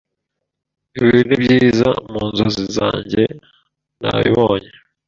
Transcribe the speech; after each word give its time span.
Ibintu 0.97 1.23
ni 1.25 1.37
byiza 1.43 1.89
mu 2.11 2.21
nzozi 2.29 2.63
zanjye 2.75 3.23
nabibonye 4.01 4.71